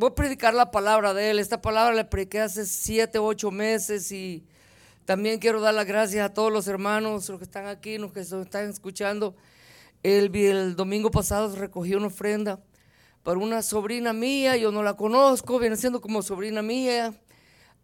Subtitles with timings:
[0.00, 1.38] voy a predicar la palabra de Él.
[1.38, 4.46] Esta palabra la prediqué hace siete, ocho meses y
[5.04, 8.20] también quiero dar las gracias a todos los hermanos, los que están aquí, los que
[8.20, 9.36] están escuchando.
[10.02, 12.60] El, el domingo pasado recogí una ofrenda
[13.22, 17.12] para una sobrina mía, yo no la conozco, viene siendo como sobrina mía.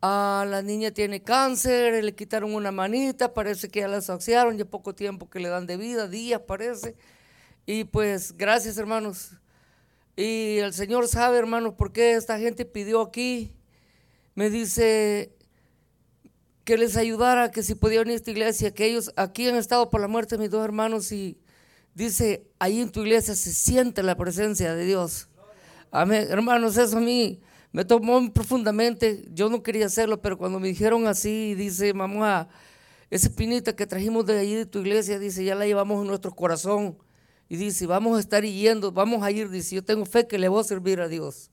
[0.01, 4.65] Ah, la niña tiene cáncer, le quitaron una manita, parece que ya la saciaron, ya
[4.65, 6.97] poco tiempo que le dan de vida, días parece.
[7.67, 9.33] Y pues gracias hermanos.
[10.17, 13.53] Y el Señor sabe hermanos por qué esta gente pidió aquí.
[14.35, 15.37] Me dice
[16.65, 19.91] que les ayudara, que si podía venir a esta iglesia, que ellos aquí han estado
[19.91, 21.39] por la muerte de mis dos hermanos y
[21.95, 25.29] dice, ahí en tu iglesia se siente la presencia de Dios.
[25.91, 26.27] Amén.
[26.31, 29.27] Hermanos, eso a mí me tomó profundamente.
[29.33, 32.49] Yo no quería hacerlo, pero cuando me dijeron así, dice, mamá,
[33.11, 36.33] esa pinita que trajimos de allí de tu iglesia, dice, ya la llevamos en nuestro
[36.33, 36.99] corazón.
[37.49, 40.49] Y dice, vamos a estar yendo, vamos a ir, dice, yo tengo fe que le
[40.49, 41.51] voy a servir a Dios.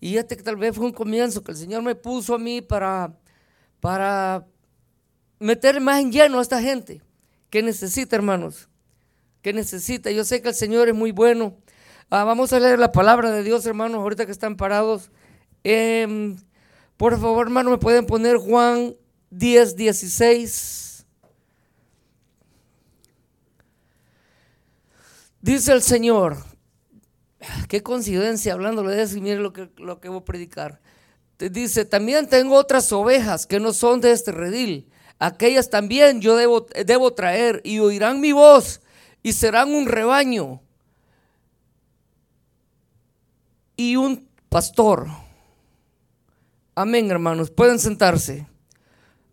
[0.00, 2.60] Y este que tal vez fue un comienzo que el Señor me puso a mí
[2.60, 3.16] para,
[3.80, 4.46] para
[5.38, 7.00] meter más en lleno a esta gente
[7.50, 8.68] que necesita, hermanos
[9.42, 10.10] que necesita.
[10.10, 11.56] Yo sé que el Señor es muy bueno.
[12.08, 15.10] Ah, vamos a leer la palabra de Dios, hermanos, ahorita que están parados.
[15.64, 16.36] Em,
[16.96, 18.94] por favor, hermano, me pueden poner Juan
[19.30, 20.91] 10, 16.
[25.42, 26.36] Dice el Señor,
[27.68, 30.80] qué coincidencia hablándole de eso y mire lo que, lo que voy a predicar.
[31.36, 34.88] Dice, también tengo otras ovejas que no son de este redil.
[35.18, 38.80] Aquellas también yo debo, debo traer y oirán mi voz
[39.20, 40.62] y serán un rebaño
[43.76, 45.08] y un pastor.
[46.76, 47.50] Amén, hermanos.
[47.50, 48.46] Pueden sentarse.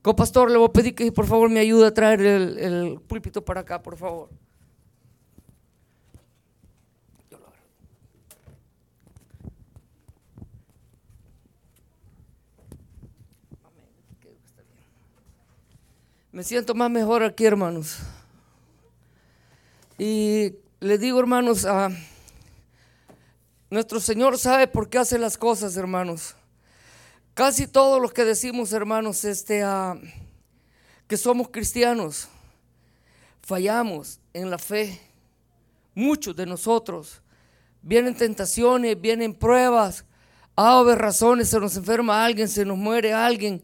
[0.02, 3.46] Copastor, le voy a pedir que por favor me ayude a traer el, el púlpito
[3.46, 4.30] para acá, por favor.
[16.32, 17.98] Me siento más mejor aquí, hermanos.
[19.98, 21.90] Y le digo, hermanos, a
[23.72, 26.36] nuestro Señor sabe por qué hace las cosas, hermanos.
[27.34, 29.64] Casi todos los que decimos, hermanos, este,
[31.08, 32.28] que somos cristianos,
[33.42, 35.02] fallamos en la fe.
[35.96, 37.24] Muchos de nosotros.
[37.82, 40.06] Vienen tentaciones, vienen pruebas,
[40.56, 43.64] a razones, se nos enferma alguien, se nos muere alguien.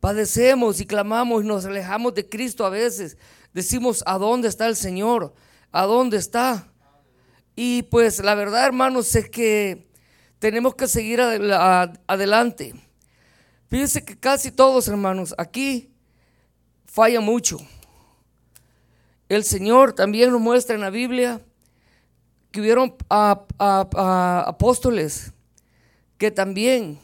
[0.00, 3.16] Padecemos y clamamos y nos alejamos de Cristo a veces.
[3.52, 5.34] Decimos, ¿a dónde está el Señor?
[5.76, 6.72] a dónde está.
[7.54, 9.86] Y pues la verdad, hermanos, es que
[10.38, 12.74] tenemos que seguir adelante.
[13.68, 15.90] Fíjense que casi todos, hermanos, aquí
[16.86, 17.58] falla mucho.
[19.28, 21.42] El Señor también nos muestra en la Biblia
[22.50, 22.96] que hubieron
[23.58, 25.34] apóstoles
[26.16, 26.98] que también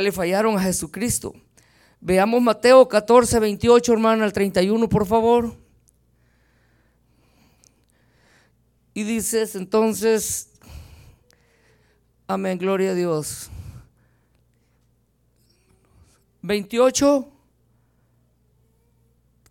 [0.00, 1.34] le fallaron a Jesucristo.
[2.00, 5.54] Veamos Mateo 14, 28, hermano, al 31, por favor.
[8.94, 10.50] Y dices entonces,
[12.26, 13.50] amén, gloria a Dios.
[16.42, 17.28] 28,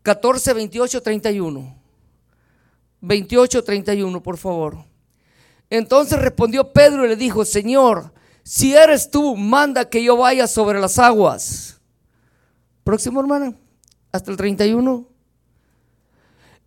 [0.01, 1.75] 14, 28, 31.
[3.01, 4.77] 28, 31, por favor.
[5.69, 8.11] Entonces respondió Pedro y le dijo, Señor,
[8.43, 11.78] si eres tú, manda que yo vaya sobre las aguas.
[12.83, 13.53] Próximo, hermana,
[14.11, 15.07] hasta el 31.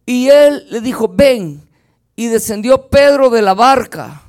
[0.06, 1.68] Y él le dijo, ven.
[2.14, 4.22] Y descendió Pedro de la barca,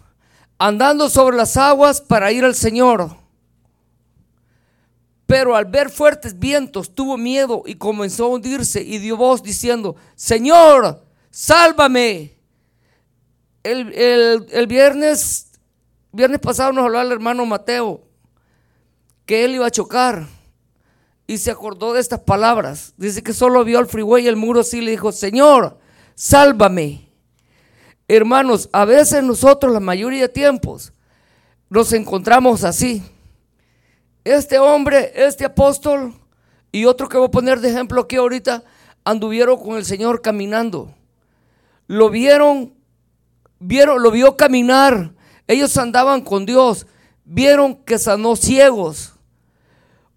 [0.57, 3.17] andando sobre las aguas para ir al Señor.
[5.25, 9.95] Pero al ver fuertes vientos tuvo miedo y comenzó a hundirse y dio voz diciendo,
[10.15, 12.37] Señor, sálvame.
[13.63, 15.51] El, viernes,
[16.11, 18.01] viernes pasado nos habló el hermano Mateo
[19.25, 20.27] que él iba a chocar
[21.27, 22.93] y se acordó de estas palabras.
[22.97, 25.77] Dice que solo vio al freeway y el muro así le dijo, Señor,
[26.15, 27.09] sálvame.
[28.07, 30.93] Hermanos, a veces nosotros, la mayoría de tiempos,
[31.69, 33.01] nos encontramos así.
[34.23, 36.13] Este hombre, este apóstol
[36.71, 38.63] y otro que voy a poner de ejemplo aquí ahorita,
[39.03, 40.93] anduvieron con el Señor caminando.
[41.87, 42.73] Lo vieron,
[43.59, 45.13] vieron, lo vio caminar.
[45.47, 46.85] Ellos andaban con Dios.
[47.25, 49.12] Vieron que sanó ciegos.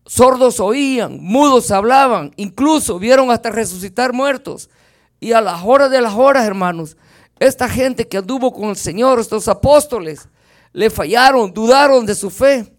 [0.07, 4.71] Sordos oían, mudos hablaban, incluso vieron hasta resucitar muertos.
[5.19, 6.97] Y a las horas de las horas, hermanos,
[7.41, 10.29] esta gente que anduvo con el Señor, estos apóstoles,
[10.73, 12.73] le fallaron, dudaron de su fe.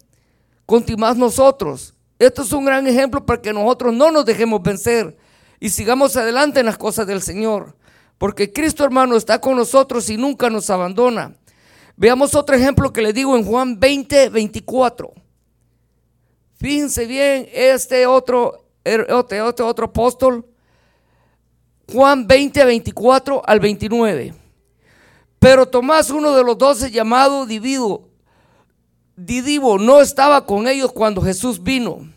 [0.64, 1.94] Continuamos nosotros.
[2.18, 5.16] Esto es un gran ejemplo para que nosotros no nos dejemos vencer
[5.60, 7.76] y sigamos adelante en las cosas del Señor.
[8.16, 11.34] Porque Cristo hermano está con nosotros y nunca nos abandona.
[11.96, 15.12] Veamos otro ejemplo que le digo en Juan 20, 24.
[16.58, 20.44] Fíjense bien, este otro, este otro, apóstol,
[21.92, 24.34] Juan 20, 24 al 29.
[25.38, 28.08] Pero Tomás, uno de los doce llamado Divido,
[29.14, 32.12] Didivo, no estaba con ellos cuando Jesús vino.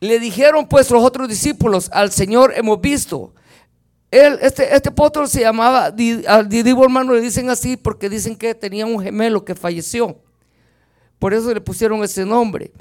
[0.00, 3.34] Le dijeron pues los otros discípulos, al Señor hemos visto.
[4.10, 8.86] Él, este, este apóstol se llamaba, Didivo hermano le dicen así porque dicen que tenía
[8.86, 10.23] un gemelo que falleció.
[11.18, 12.72] Por eso le pusieron ese nombre.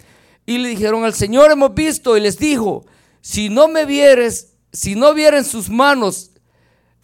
[0.46, 2.86] Y le dijeron al Señor hemos visto y les dijo,
[3.22, 6.32] si no me vieres, si no vieren sus manos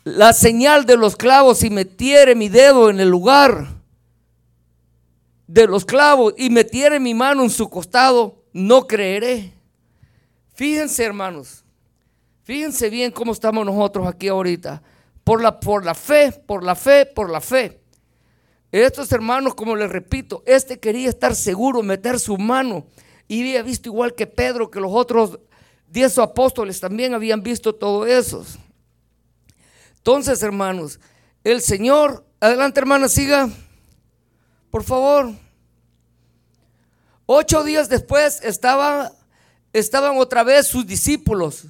[0.03, 3.67] la señal de los clavos y metiere mi dedo en el lugar
[5.47, 9.53] de los clavos y metiere mi mano en su costado, no creeré.
[10.53, 11.63] Fíjense, hermanos,
[12.43, 14.81] fíjense bien cómo estamos nosotros aquí ahorita.
[15.23, 17.79] Por la, por la fe, por la fe, por la fe.
[18.71, 22.85] Estos hermanos, como les repito, este quería estar seguro, meter su mano.
[23.27, 25.39] Y había visto igual que Pedro, que los otros
[25.87, 28.45] diez apóstoles también habían visto todo eso.
[29.97, 30.99] Entonces, hermanos,
[31.43, 33.49] el Señor, adelante hermana, siga,
[34.69, 35.31] por favor.
[37.25, 39.11] Ocho días después estaba
[39.71, 41.65] estaban otra vez sus discípulos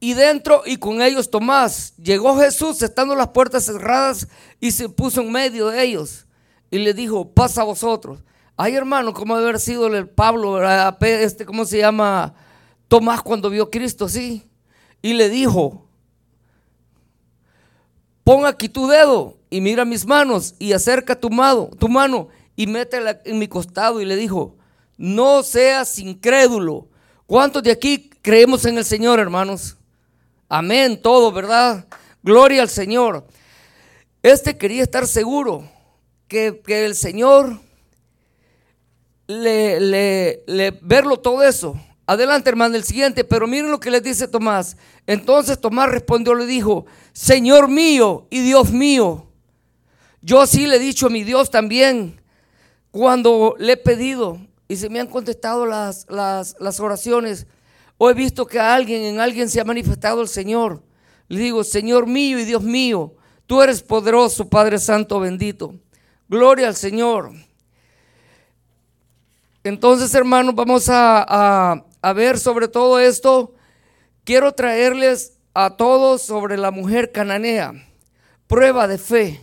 [0.00, 1.94] y dentro y con ellos Tomás.
[1.96, 4.26] Llegó Jesús estando las puertas cerradas
[4.60, 6.27] y se puso en medio de ellos
[6.70, 8.20] y le dijo, pasa a vosotros.
[8.56, 10.60] Ay hermano, ¿cómo debe haber sido el Pablo,
[11.00, 12.34] este, ¿cómo se llama?
[12.88, 14.48] Tomás cuando vio a Cristo, sí.
[15.00, 15.86] Y le dijo,
[18.24, 22.66] pon aquí tu dedo y mira mis manos y acerca tu mano, tu mano y
[22.66, 24.00] métela en mi costado.
[24.00, 24.56] Y le dijo,
[24.96, 26.88] no seas incrédulo,
[27.28, 29.76] ¿Cuántos de aquí creemos en el Señor, hermanos?
[30.48, 31.86] Amén, todo, ¿verdad?
[32.22, 33.26] Gloria al Señor.
[34.22, 35.68] Este quería estar seguro
[36.28, 37.60] que, el Señor
[39.26, 40.42] le,
[40.82, 41.78] verlo todo eso.
[42.06, 44.76] Adelante, hermano, el siguiente, pero miren lo que le dice Tomás.
[45.06, 49.26] Entonces Tomás respondió, le dijo, Señor mío y Dios mío.
[50.22, 52.20] Yo sí le he dicho a mi Dios también
[52.90, 57.46] cuando le he pedido y se me han contestado las, las, oraciones,
[57.96, 60.82] o he visto que a alguien, en alguien se ha manifestado el Señor.
[61.28, 63.14] Le digo, Señor mío y Dios mío,
[63.46, 65.74] tú eres poderoso, Padre Santo bendito.
[66.28, 67.32] Gloria al Señor.
[69.64, 73.54] Entonces, hermanos, vamos a, a, ver sobre todo esto.
[74.24, 77.72] Quiero traerles a todos sobre la mujer cananea.
[78.46, 79.40] Prueba de fe.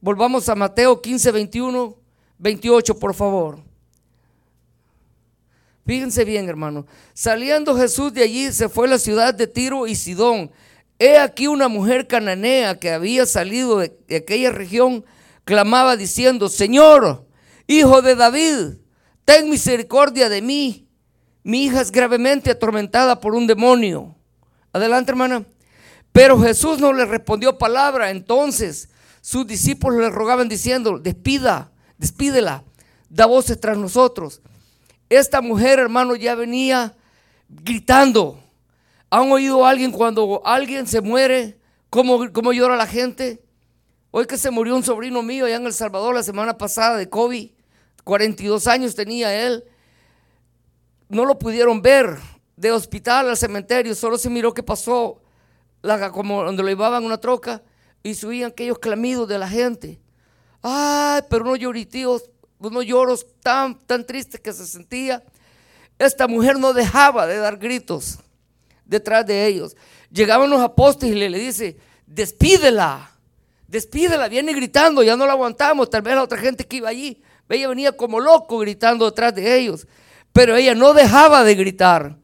[0.00, 1.96] Volvamos a Mateo 15, 21,
[2.38, 3.58] 28, por favor.
[5.84, 6.86] Fíjense bien, hermano.
[7.12, 10.50] Saliendo Jesús de allí, se fue a la ciudad de Tiro y Sidón.
[10.98, 15.04] He aquí una mujer cananea que había salido de, aquella región,
[15.44, 17.26] clamaba diciendo, Señor,
[17.66, 18.78] hijo de David,
[19.24, 20.88] ten misericordia de mí.
[21.42, 24.14] Mi hija es gravemente atormentada por un demonio.
[24.72, 25.44] Adelante, hermana.
[26.12, 28.10] Pero Jesús no le respondió palabra.
[28.10, 28.90] Entonces
[29.20, 32.64] sus discípulos le rogaban diciendo, despida, despídela,
[33.08, 34.42] da voces tras nosotros.
[35.08, 36.94] Esta mujer, hermano, ya venía
[37.48, 38.40] gritando.
[39.10, 41.58] ¿Han oído a alguien cuando alguien se muere?
[41.90, 43.42] ¿Cómo, ¿Cómo llora la gente?
[44.14, 47.08] Hoy que se murió un sobrino mío allá en El Salvador la semana pasada de
[47.08, 47.50] COVID,
[48.04, 49.64] 42 años tenía él.
[51.08, 52.18] No lo pudieron ver
[52.54, 55.22] de hospital al cementerio, solo se miró que pasó
[55.80, 57.62] la, como donde lo llevaban una troca
[58.02, 59.98] y subían aquellos clamidos de la gente.
[60.60, 62.28] Ay, pero no lloritíos,
[62.58, 65.24] unos lloros tan, tan tristes que se sentía.
[65.98, 68.18] Esta mujer no dejaba de dar gritos
[68.84, 69.74] detrás de ellos.
[70.10, 73.11] Llegaban los apóstoles y le, le dice, despídela,
[73.72, 77.22] despídela, viene gritando, ya no la aguantamos, tal vez la otra gente que iba allí,
[77.48, 79.86] ella venía como loco gritando detrás de ellos,
[80.32, 82.18] pero ella no dejaba de gritar.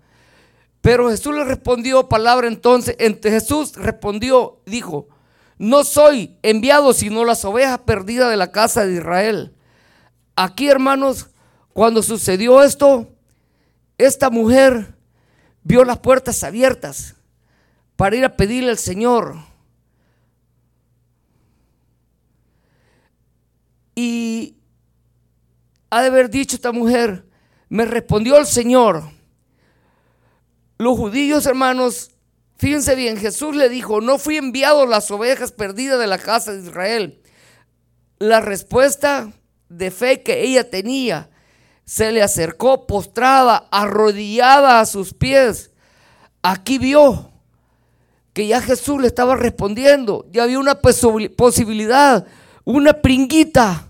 [0.83, 5.09] Pero Jesús le respondió palabra entonces, Jesús respondió, dijo,
[5.57, 9.55] no soy enviado sino las ovejas perdidas de la casa de Israel.
[10.37, 11.29] Aquí, hermanos,
[11.73, 13.09] cuando sucedió esto,
[13.97, 14.95] esta mujer
[15.63, 17.17] vio las puertas abiertas
[17.97, 19.48] para ir a pedirle al Señor.
[23.99, 24.55] Y
[25.91, 27.27] ha de haber dicho esta mujer,
[27.69, 29.03] me respondió el Señor.
[30.79, 32.13] Los judíos, hermanos,
[32.59, 36.63] fíjense bien, Jesús le dijo, no fui enviado las ovejas perdidas de la casa de
[36.63, 37.21] Israel.
[38.21, 39.33] La respuesta
[39.69, 41.31] de fe que ella tenía,
[41.85, 45.73] se le acercó postrada, arrodillada a sus pies.
[46.41, 47.33] Aquí vio
[48.33, 52.29] que ya Jesús le estaba respondiendo, ya había una posibilidad,
[52.65, 53.88] una pringuita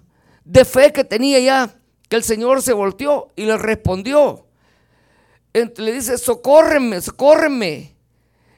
[0.49, 1.75] de fe que tenía ya,
[2.09, 4.47] que el Señor se volteó y le respondió.
[5.53, 7.95] Le dice, socórreme, socórreme.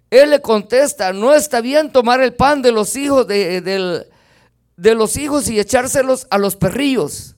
[0.08, 5.16] Él le contesta, no está bien tomar el pan de los hijos de, de los
[5.16, 7.34] hijos y echárselos a los perrillos.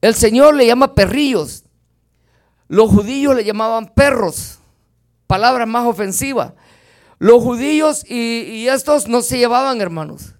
[0.00, 1.64] El Señor le llama perrillos.
[2.66, 4.58] Los judíos le llamaban perros,
[5.26, 6.54] palabra más ofensiva.
[7.18, 10.34] Los judíos y, estos no se llevaban, hermanos.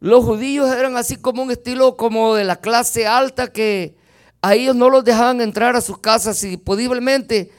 [0.00, 3.96] Los judíos eran así como un estilo como de la clase alta que
[4.40, 7.52] a ellos no los dejaban entrar a sus casas y posiblemente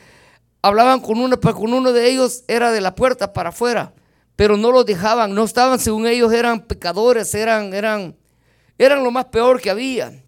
[0.64, 3.94] hablaban con uno, pero con uno de ellos era de la puerta para afuera,
[4.36, 8.18] pero no los dejaban, no estaban, según ellos eran pecadores, eran, eran,
[8.80, 10.24] eran lo más peor que había.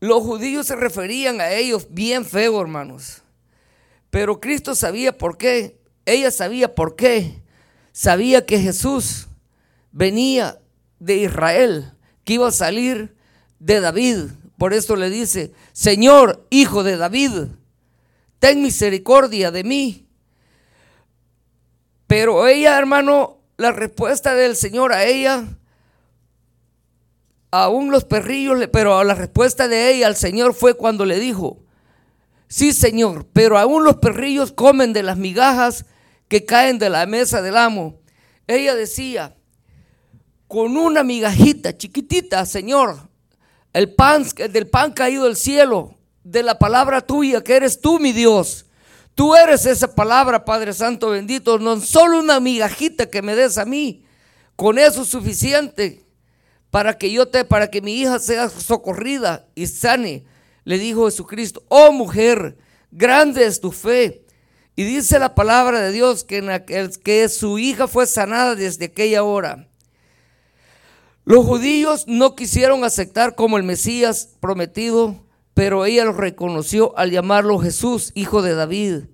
[0.00, 3.22] Los judíos se referían a ellos bien feo, hermanos.
[4.08, 5.78] Pero Cristo sabía por qué.
[6.06, 7.42] Ella sabía por qué.
[7.92, 9.28] Sabía que Jesús
[9.92, 10.60] venía
[10.98, 11.92] de Israel,
[12.24, 13.14] que iba a salir
[13.58, 14.30] de David.
[14.58, 17.48] Por eso le dice, Señor, hijo de David,
[18.38, 20.06] ten misericordia de mí.
[22.06, 25.44] Pero ella, hermano, la respuesta del Señor a ella
[27.50, 31.62] aún los perrillos, pero la respuesta de ella al Señor fue cuando le dijo,
[32.48, 35.86] sí Señor, pero aún los perrillos comen de las migajas
[36.28, 38.00] que caen de la mesa del amo.
[38.46, 39.36] Ella decía,
[40.50, 42.98] con una migajita chiquitita, Señor,
[43.72, 48.12] el pan del pan caído del cielo, de la palabra tuya, que eres tú, mi
[48.12, 48.66] Dios.
[49.14, 53.64] Tú eres esa palabra, Padre Santo bendito, no solo una migajita que me des a
[53.64, 54.04] mí,
[54.56, 56.04] con eso es suficiente
[56.70, 60.24] para que yo te, para que mi hija sea socorrida y sane.
[60.64, 62.58] Le dijo Jesucristo, oh mujer,
[62.90, 64.24] grande es tu fe.
[64.74, 69.69] Y dice la palabra de Dios que, que su hija fue sanada desde aquella hora.
[71.24, 77.58] Los judíos no quisieron aceptar como el Mesías prometido, pero ella lo reconoció al llamarlo
[77.58, 79.04] Jesús, hijo de David,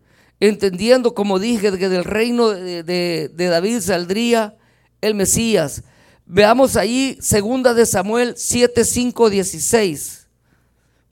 [0.41, 4.57] entendiendo, como dije, que del reino de, de David saldría
[5.01, 5.83] el Mesías.
[6.25, 10.27] Veamos ahí, segunda de Samuel 7, 5, 16.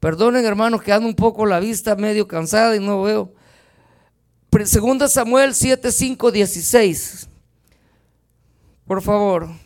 [0.00, 3.32] Perdonen hermanos que ando un poco la vista medio cansada y no veo.
[4.64, 7.28] Segunda Samuel 7, 5, 16.
[8.86, 9.63] Por favor.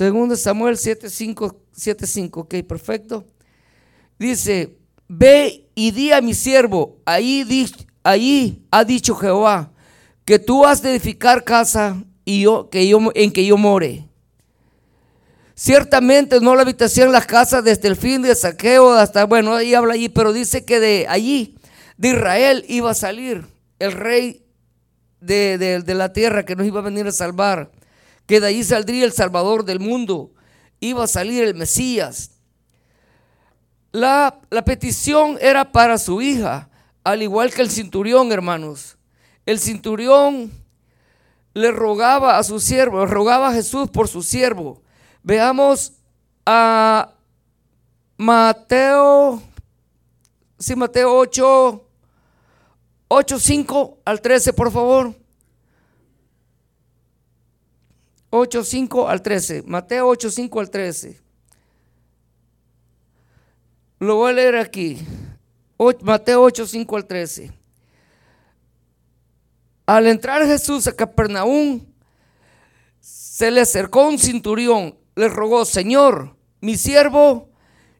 [0.00, 2.40] Segunda Samuel 7, 5, 7, 5.
[2.40, 3.26] Ok, perfecto.
[4.18, 7.46] Dice, ve y di a mi siervo, ahí,
[8.02, 9.72] ahí ha dicho Jehová,
[10.24, 14.08] que tú has de edificar casa y yo, que yo, en que yo more.
[15.54, 19.92] Ciertamente no la habitación las casas desde el fin de saqueo hasta, bueno, ahí habla
[19.92, 21.58] allí, pero dice que de allí,
[21.98, 23.46] de Israel, iba a salir
[23.78, 24.46] el rey
[25.20, 27.70] de, la tierra que nos iba a venir a salvar,
[28.30, 30.30] que de allí saldría el Salvador del mundo,
[30.78, 32.30] iba a salir el Mesías.
[33.90, 36.70] La, la petición era para su hija,
[37.02, 38.98] al igual que el cinturión, hermanos.
[39.46, 40.52] El cinturión
[41.54, 44.80] le rogaba a su siervo, rogaba a Jesús por su siervo.
[45.24, 45.94] Veamos
[46.46, 47.10] a
[48.16, 49.42] Mateo,
[50.56, 51.84] sí, Mateo 8,
[53.08, 55.19] 8, 5 al 13, por favor.
[58.30, 59.64] 8, 5 al 13.
[59.66, 61.20] Mateo 8, 5 al 13.
[63.98, 64.98] Lo voy a leer aquí.
[66.02, 67.52] Mateo 8, 5 al 13.
[69.86, 71.84] Al entrar Jesús a Capernaum,
[73.00, 77.50] se le acercó un cinturión, le rogó, Señor, mi siervo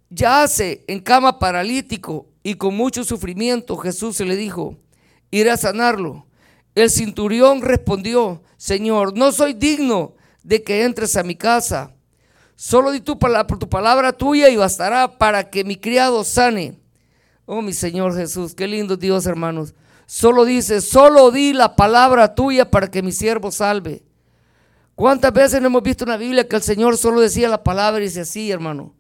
[0.09, 3.77] yace en cama paralítico y con mucho sufrimiento.
[3.77, 4.77] Jesús se le dijo,
[5.31, 6.27] iré a sanarlo.
[6.75, 11.93] El cinturión respondió, Señor, no soy digno de que entres a mi casa.
[12.57, 16.79] Solo di tu palabra, tu palabra tuya y bastará para que mi criado sane.
[17.47, 19.75] Oh, mi Señor Jesús, qué lindo Dios, hermanos.
[20.07, 24.03] Solo dice, solo di la palabra tuya para que mi siervo salve.
[24.95, 28.01] ¿Cuántas veces no hemos visto en la Biblia que el Señor solo decía la palabra
[28.01, 28.95] y dice así, hermano?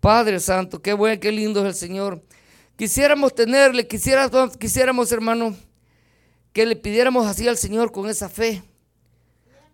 [0.00, 2.22] Padre Santo, qué bueno, qué lindo es el Señor.
[2.76, 5.54] Quisiéramos tenerle, quisiéramos, quisiéramos, hermano,
[6.54, 8.62] que le pidiéramos así al Señor con esa fe.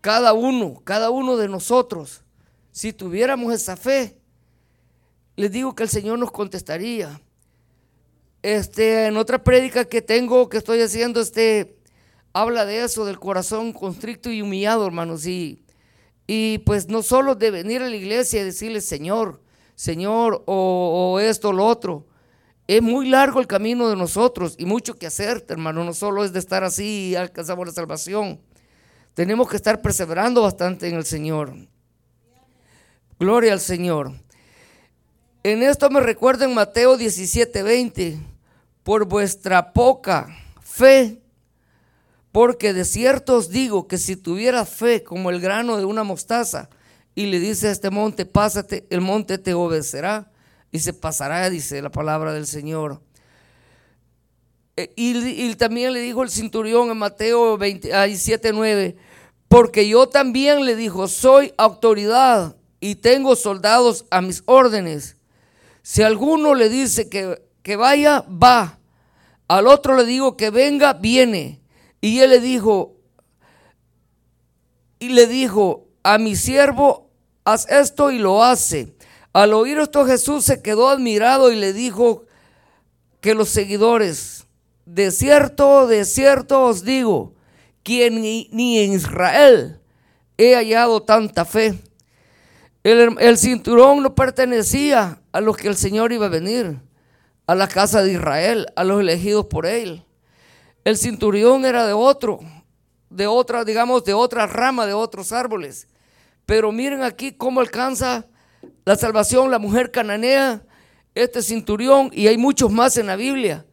[0.00, 2.22] Cada uno, cada uno de nosotros,
[2.72, 4.18] si tuviéramos esa fe,
[5.36, 7.20] les digo que el Señor nos contestaría.
[8.42, 11.76] Este, en otra prédica que tengo, que estoy haciendo, este,
[12.32, 15.26] habla de eso, del corazón constricto y humillado, hermanos.
[15.26, 15.64] Y,
[16.26, 19.42] y pues no solo de venir a la iglesia y decirle, Señor,
[19.74, 22.06] Señor, o, o esto, o lo otro.
[22.66, 25.84] Es muy largo el camino de nosotros y mucho que hacer, hermano.
[25.84, 28.40] No solo es de estar así y alcanzamos la salvación.
[29.16, 31.54] Tenemos que estar perseverando bastante en el Señor.
[33.18, 34.12] Gloria al Señor.
[35.42, 38.18] En esto me recuerdo en Mateo 17, 20,
[38.82, 40.28] por vuestra poca
[40.60, 41.22] fe,
[42.30, 46.68] porque de cierto os digo que si tuviera fe como el grano de una mostaza,
[47.14, 50.30] y le dice a este monte, pásate, el monte te obedecerá
[50.70, 53.00] y se pasará, dice la palabra del Señor.
[54.76, 58.96] E, y, también le dijo el centurión en Mateo 27, 9,
[59.48, 65.16] porque yo también le dijo, soy autoridad y tengo soldados a mis órdenes.
[65.82, 68.78] Si alguno le dice que, que vaya, va.
[69.48, 71.60] Al otro le digo que venga, viene.
[72.00, 72.96] Y él le dijo,
[74.98, 77.10] y le dijo, a mi siervo,
[77.44, 78.94] haz esto y lo hace.
[79.32, 82.24] Al oír esto Jesús se quedó admirado y le dijo
[83.20, 84.46] que los seguidores,
[84.84, 87.35] de cierto, de cierto os digo,
[87.86, 89.80] quien ni, en Israel
[90.36, 91.78] he hallado tanta fe.
[92.82, 96.80] El, cinturón no pertenecía a los que el Señor iba a venir,
[97.46, 100.04] a la casa de Israel, a los elegidos por él.
[100.84, 102.40] El cinturón era de otro,
[103.08, 105.86] de otra, digamos, de otra rama, de otros árboles.
[106.44, 108.26] Pero miren aquí cómo alcanza
[108.84, 110.60] la salvación la mujer cananea,
[111.14, 113.64] este cinturón, y hay muchos más en la Biblia,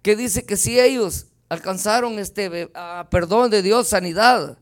[0.00, 2.70] que dice que si ellos alcanzaron este
[3.10, 4.58] perdón de Dios, sanidad.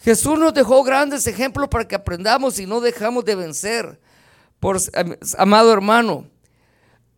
[0.00, 3.98] Jesús nos dejó grandes ejemplos para que aprendamos y no dejamos de vencer.
[4.60, 4.78] Por,
[5.38, 6.26] amado hermano,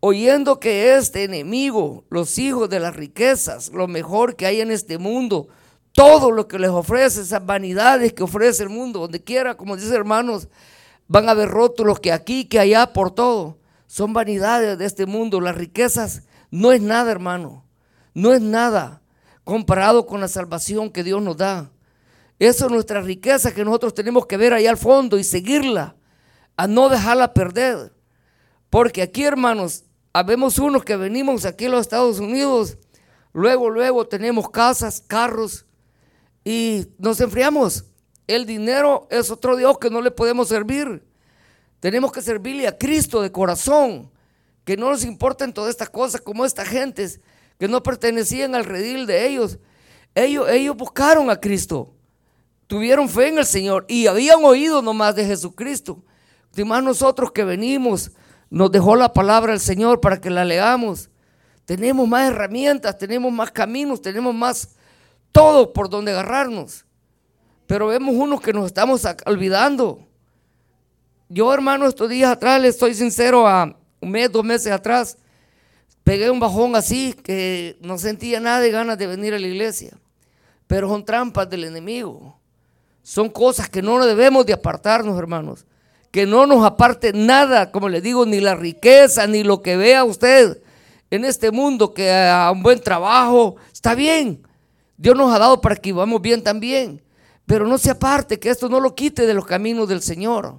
[0.01, 4.99] oyendo que este enemigo, los hijos de las riquezas, lo mejor que hay en este
[4.99, 5.49] mundo,
[5.93, 9.95] todo lo que les ofrece, esas vanidades que ofrece el mundo, donde quiera, como dice
[9.95, 10.49] hermanos,
[11.09, 13.59] van a ver rótulos que aquí, que allá, por todo.
[13.87, 15.41] Son vanidades de este mundo.
[15.41, 17.68] Las riquezas no es nada, hermano
[18.19, 19.01] no es nada
[19.45, 21.71] comparado con la salvación que Dios nos da.
[22.41, 25.95] Eso es nuestra riqueza que nosotros tenemos que ver allá al fondo y seguirla,
[26.57, 27.93] a no dejarla perder.
[28.71, 32.77] Porque aquí, hermanos, habemos unos que venimos aquí a los Estados Unidos,
[33.33, 35.65] luego, luego tenemos casas, carros
[36.45, 37.85] y nos enfriamos.
[38.27, 41.07] El dinero es otro Dios que no le podemos servir.
[41.79, 44.11] Tenemos que servirle a Cristo de corazón,
[44.65, 47.09] que no nos importen todas estas cosas como esta gente
[47.59, 49.59] que no pertenecían al redil de ellos.
[50.15, 51.95] Ellos, ellos buscaron a Cristo,
[52.67, 56.03] tuvieron fe en el Señor y habían oído nomás de Jesucristo.
[56.57, 58.11] Y más nosotros que venimos,
[58.51, 61.11] nos dejó la palabra del Señor para que la leamos.
[61.65, 64.71] Tenemos más herramientas, tenemos más caminos, tenemos más
[65.31, 66.85] todo por donde agarrarnos.
[67.67, 70.09] Pero vemos unos que nos estamos olvidando.
[71.29, 75.19] Yo, hermano, estos días atrás, le estoy sincero, a un mes, dos meses atrás,
[76.09, 79.91] pegué un bajón así que no sentía nada de ganas de venir a la iglesia.
[80.67, 82.41] Pero son trampas del enemigo.
[83.03, 85.67] Son cosas que no debemos de apartarnos, hermanos.
[86.11, 90.03] Que no nos aparte nada, como le digo, ni la riqueza, ni lo que vea
[90.03, 90.63] usted
[91.11, 94.41] en este mundo, que a un buen trabajo, está bien.
[94.97, 97.03] Dios nos ha dado para que vivamos bien también.
[97.45, 100.59] Pero no se aparte, que esto no lo quite de los caminos del Señor.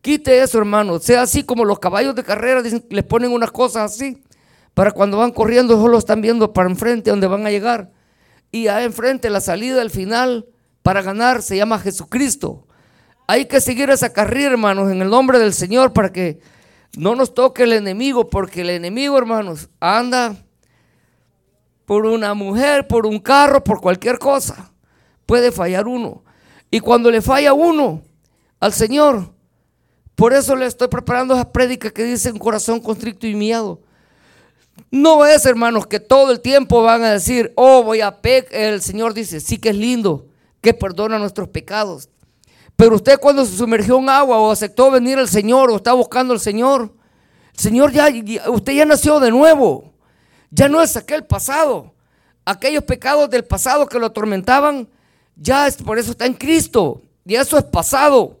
[0.00, 0.98] Quite eso, hermano.
[0.98, 4.20] Sea así como los caballos de carrera les ponen unas cosas así
[4.74, 7.90] para cuando van corriendo solo están viendo para enfrente donde van a llegar.
[8.50, 10.46] Y ahí enfrente la salida, el final
[10.82, 12.66] para ganar se llama Jesucristo.
[13.26, 16.40] Hay que seguir esa carrera, hermanos, en el nombre del Señor para que
[16.96, 20.36] no nos toque el enemigo, porque el enemigo, hermanos, anda
[21.86, 24.72] por una mujer, por un carro, por cualquier cosa.
[25.26, 26.22] Puede fallar uno.
[26.70, 28.02] Y cuando le falla uno
[28.60, 29.32] al Señor,
[30.14, 33.80] por eso le estoy preparando esa prédica que dice un corazón constricto y miado.
[34.90, 38.54] No es, hermanos, que todo el tiempo van a decir, oh, voy a pecar.
[38.54, 40.26] El Señor dice, sí que es lindo,
[40.60, 42.08] que perdona nuestros pecados.
[42.76, 46.32] Pero usted cuando se sumergió en agua o aceptó venir al Señor o está buscando
[46.32, 46.92] al Señor,
[47.52, 48.08] el Señor ya,
[48.48, 49.92] usted ya nació de nuevo.
[50.50, 51.92] Ya no es aquel pasado.
[52.44, 54.88] Aquellos pecados del pasado que lo atormentaban,
[55.36, 57.02] ya es, por eso está en Cristo.
[57.24, 58.38] Y eso es pasado.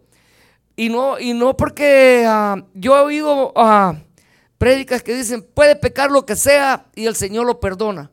[0.76, 4.03] Y no, y no porque ah, yo he oído a
[4.64, 8.10] prédicas que dicen, puede pecar lo que sea y el Señor lo perdona.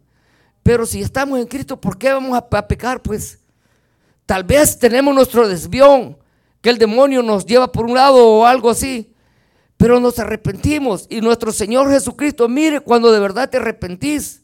[0.62, 3.02] Pero si estamos en Cristo, ¿por qué vamos a, pecar?
[3.02, 3.40] Pues
[4.26, 6.18] tal vez tenemos nuestro desvión,
[6.60, 9.14] que el demonio nos lleva por un lado o algo así.
[9.78, 14.44] Pero nos arrepentimos y nuestro Señor Jesucristo, mire, cuando de verdad te arrepentís,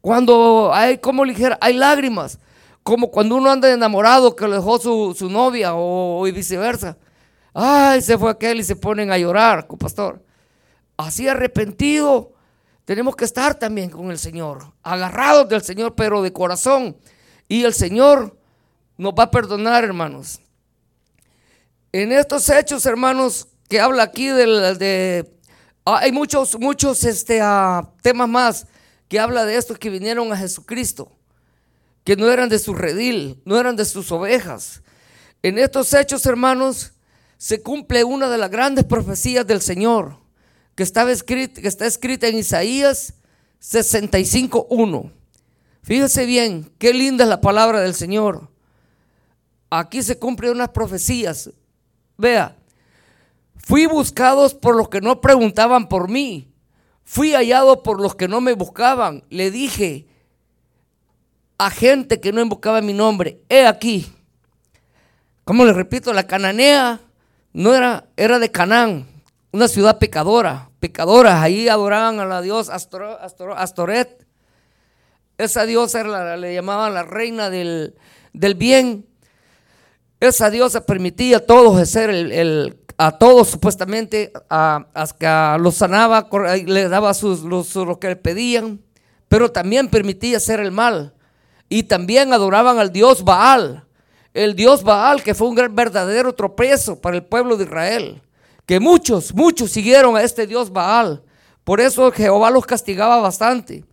[0.00, 2.40] cuando hay como ligera, hay lágrimas,
[2.82, 6.98] como cuando uno anda enamorado que lo dejó su, su novia o, viceversa.
[7.54, 10.20] Ay, se fue aquel y se ponen a llorar, pastor
[10.96, 12.32] así arrepentido,
[12.84, 16.96] tenemos que estar también con el Señor, agarrados del Señor, pero de corazón.
[17.48, 18.36] Y el Señor
[18.96, 20.40] nos va a perdonar, hermanos.
[21.92, 25.30] En estos hechos, hermanos, que habla aquí de,
[25.84, 28.66] ah, hay muchos, muchos este, ah, temas más
[29.08, 31.12] que habla de estos que vinieron a Jesucristo,
[32.02, 34.82] que no eran de su redil, no eran de sus ovejas.
[35.42, 36.92] En estos hechos, hermanos,
[37.36, 40.18] se cumple una de las grandes profecías del Señor,
[40.74, 43.14] que, estaba escrita, que está escrita en Isaías
[43.60, 45.12] 65.1.
[45.82, 48.48] Fíjese bien, qué linda es la palabra del Señor.
[49.70, 51.50] Aquí se cumplen unas profecías.
[52.16, 52.56] Vea,
[53.56, 56.52] fui buscados por los que no preguntaban por mí.
[57.04, 59.24] Fui hallado por los que no me buscaban.
[59.28, 60.06] Le dije
[61.58, 64.12] a gente que no invocaba mi nombre, he aquí.
[65.44, 67.00] Como le repito, la cananea
[67.52, 69.06] no era, era de Canaán,
[69.54, 71.40] una ciudad pecadora, pecadoras.
[71.40, 74.26] Ahí adoraban a la diosa Astoret.
[75.38, 77.94] Esa diosa le llamaban la reina del,
[78.32, 79.06] del bien.
[80.18, 86.28] Esa diosa permitía a todos hacer el, a todos supuestamente, a, a, los sanaba,
[86.66, 88.80] le daba sus, los, lo que le pedían,
[89.28, 91.14] pero también permitía hacer el mal.
[91.68, 93.84] Y también adoraban al dios Baal,
[94.32, 98.20] el dios Baal, que fue un verdadero tropiezo para el pueblo de Israel.
[98.66, 101.22] Que muchos, muchos siguieron a este dios Baal.
[101.64, 103.84] Por eso Jehová los castigaba bastante.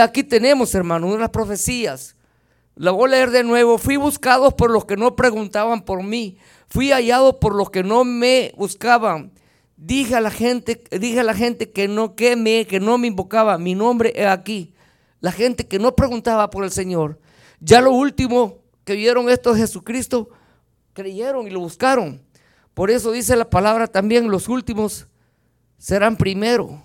[0.00, 2.16] Aquí tenemos, hermano, unas profecías
[2.80, 3.76] la voy a leer de nuevo.
[3.76, 6.38] Fui buscado por los que no preguntaban por mí.
[6.68, 9.32] Fui hallado por los que no me buscaban.
[9.76, 13.58] Dije a la gente, dije a la gente que no me, que no me invocaba.
[13.58, 14.72] Mi nombre es aquí.
[15.20, 17.18] La gente que no preguntaba por el Señor.
[17.60, 20.30] Ya lo último que vieron esto de Jesucristo,
[20.94, 22.22] creyeron y lo buscaron.
[22.80, 25.06] Por eso dice la palabra también, los últimos
[25.76, 26.82] serán primero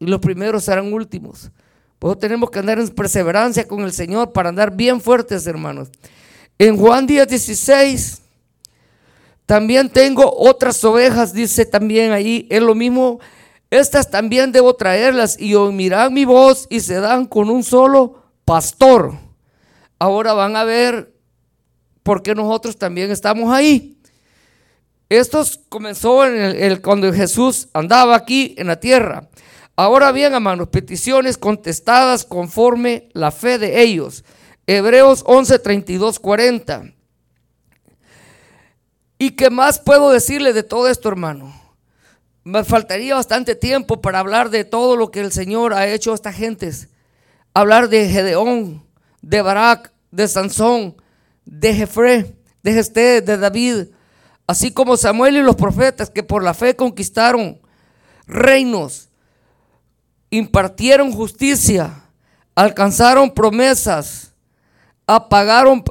[0.00, 1.52] y los primeros serán últimos.
[2.00, 5.88] Pues tenemos que andar en perseverancia con el Señor para andar bien fuertes, hermanos.
[6.58, 8.22] En Juan 10, 16,
[9.46, 13.20] también tengo otras ovejas, dice también ahí, es lo mismo.
[13.70, 19.12] Estas también debo traerlas y oirán mi voz y se dan con un solo pastor.
[20.00, 21.14] Ahora van a ver
[22.02, 23.95] por qué nosotros también estamos ahí.
[25.08, 29.28] Esto comenzó en el, cuando Jesús andaba aquí en la tierra.
[29.76, 34.24] Ahora bien, hermanos, peticiones contestadas conforme la fe de ellos.
[34.66, 36.92] Hebreos 11, 32, 40.
[39.18, 41.54] ¿Y qué más puedo decirle de todo esto, hermano?
[42.42, 46.14] Me faltaría bastante tiempo para hablar de todo lo que el Señor ha hecho a
[46.16, 46.88] estas gentes.
[47.54, 48.84] Hablar de Gedeón,
[49.22, 50.96] de Barak, de Sansón,
[51.44, 53.88] de Jefré, de Gesté, de David,
[54.46, 57.60] así como Samuel y los profetas que por la fe conquistaron
[58.26, 59.08] reinos,
[60.30, 62.02] impartieron justicia,
[62.54, 64.32] alcanzaron promesas,
[65.06, 65.82] apagaron,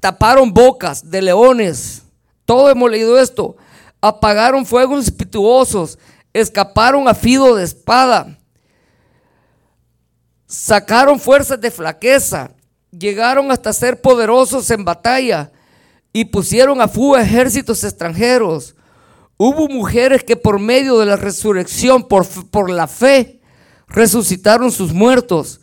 [0.00, 2.02] taparon bocas de leones.
[2.44, 3.56] Todo hemos leído esto.
[4.00, 5.98] Apagaron fuegos espirituosos,
[6.32, 8.38] escaparon a fido de espada,
[10.46, 12.50] sacaron fuerzas de flaqueza,
[12.90, 15.52] llegaron hasta ser poderosos en batalla
[16.12, 18.74] y pusieron a fuga ejércitos extranjeros.
[19.36, 23.40] Hubo mujeres que por medio de la resurrección, por, por la fe,
[23.88, 25.60] resucitaron sus muertos,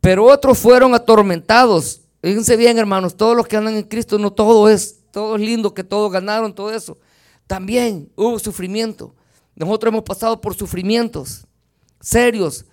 [0.00, 2.02] pero otros fueron atormentados.
[2.22, 5.74] Fíjense bien, hermanos, todos los que andan en Cristo, no todo es, todo es lindo,
[5.74, 6.98] que todos ganaron, todo eso.
[7.46, 9.14] También hubo sufrimiento.
[9.56, 11.46] Nosotros hemos pasado por sufrimientos
[12.00, 12.64] serios.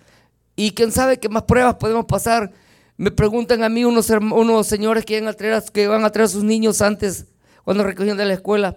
[0.54, 2.52] Y quién sabe qué más pruebas podemos pasar.
[2.96, 6.42] Me preguntan a mí unos, unos señores que iban, a traer, que van a sus
[6.42, 7.26] niños antes,
[7.64, 8.76] cuando recogían de la escuela.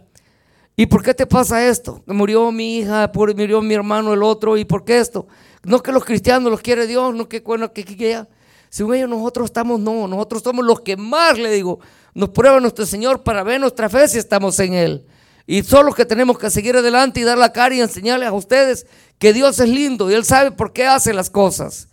[0.75, 2.01] ¿Y por qué te pasa esto?
[2.05, 5.27] Murió mi hija, murió mi hermano el otro, ¿y por qué esto?
[5.63, 8.27] No que los cristianos los quiere Dios, no que bueno que quiera.
[8.69, 11.79] Según ellos nosotros estamos, no, nosotros somos los que más, le digo,
[12.13, 15.05] nos prueba nuestro Señor para ver nuestra fe si estamos en Él.
[15.47, 18.34] Y son los que tenemos que seguir adelante y dar la cara y enseñarles a
[18.34, 18.86] ustedes
[19.17, 21.88] que Dios es lindo y Él sabe por qué hace las cosas.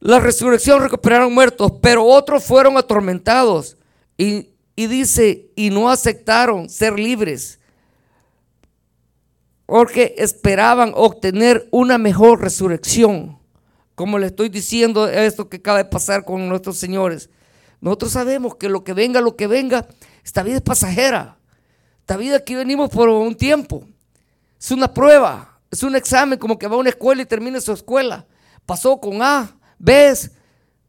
[0.00, 3.76] La resurrección recuperaron muertos, pero otros fueron atormentados.
[4.16, 7.58] Y, y dice, y no aceptaron ser libres
[9.68, 13.38] porque esperaban obtener una mejor resurrección.
[13.94, 17.28] Como le estoy diciendo esto que acaba de pasar con nuestros señores.
[17.78, 19.86] Nosotros sabemos que lo que venga, lo que venga,
[20.24, 21.36] esta vida es pasajera.
[22.00, 23.84] Esta vida aquí venimos por un tiempo.
[24.58, 27.72] Es una prueba, es un examen como que va a una escuela y termina su
[27.72, 28.24] escuela.
[28.64, 30.14] Pasó con A, B,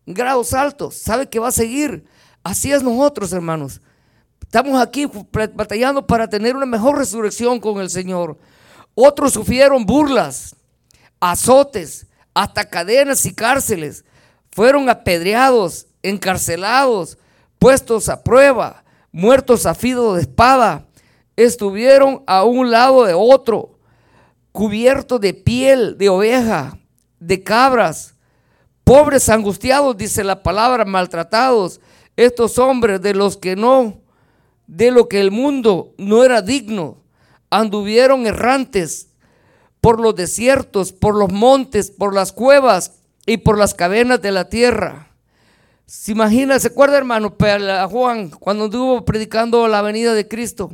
[0.06, 2.06] grados altos, sabe que va a seguir.
[2.43, 3.82] Así es nosotros, hermanos.
[4.41, 5.10] Estamos aquí
[5.54, 8.38] batallando para tener una mejor resurrección con el Señor.
[8.95, 10.56] Otros sufrieron burlas,
[11.19, 14.04] azotes, hasta cadenas y cárceles.
[14.52, 17.17] Fueron apedreados, encarcelados,
[17.60, 20.88] puestos a prueba, muertos a filo de espada,
[21.36, 23.80] estuvieron a un lado de otro,
[24.52, 26.78] cubiertos de piel de oveja,
[27.19, 28.15] de cabras,
[28.89, 31.80] pobres angustiados, dice la palabra, maltratados,
[32.17, 34.02] estos hombres de los que no,
[34.65, 36.97] de lo que el mundo no era digno,
[37.52, 39.10] anduvieron errantes
[39.80, 42.93] por los desiertos, por los montes, por las cuevas
[43.28, 45.12] y por las cavernas de la tierra.
[45.86, 47.36] Se imagina, ¿se acuerda hermano?
[47.91, 50.71] Juan cuando anduvo predicando la venida de Cristo.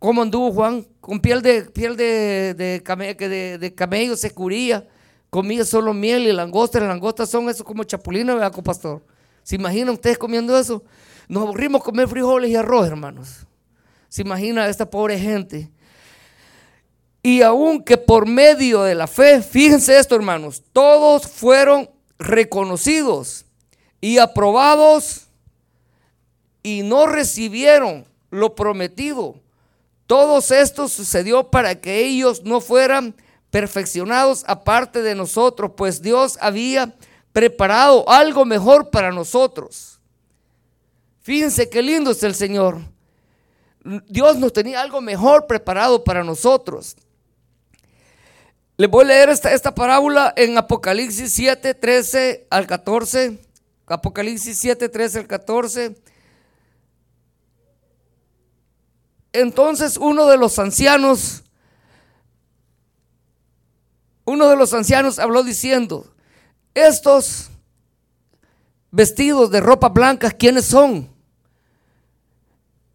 [0.00, 0.88] ¿Cómo anduvo Juan?
[1.00, 4.88] Con piel de, piel de, de, de, camello se curía,
[5.32, 6.78] comía solo miel y langosta.
[6.78, 9.02] Las langostas son eso como chapulines, ¿verdad, pastor?
[9.42, 10.84] ¿Se imaginan ustedes comiendo eso?
[11.26, 13.46] Nos aburrimos comer frijoles y arroz, hermanos.
[14.10, 15.70] ¿Se imagina esta pobre gente?
[17.22, 23.46] Y aunque por medio de la fe, fíjense esto hermanos, todos fueron reconocidos
[24.02, 25.28] y aprobados
[26.62, 29.36] y no recibieron lo prometido.
[30.06, 33.14] Todo esto sucedió para que ellos no fueran
[33.52, 36.96] perfeccionados aparte de nosotros, pues Dios había
[37.32, 40.00] preparado algo mejor para nosotros.
[41.20, 42.78] Fíjense qué lindo es el Señor.
[44.08, 46.96] Dios nos tenía algo mejor preparado para nosotros.
[48.78, 53.38] Les voy a leer esta, esta parábola en Apocalipsis 7, 13 al 14.
[53.84, 55.94] Apocalipsis 7, 13 al 14.
[59.34, 61.44] Entonces uno de los ancianos,
[64.32, 66.06] uno de los ancianos habló diciendo,
[66.72, 67.50] estos
[68.90, 71.10] vestidos de ropa blanca, ¿quiénes son?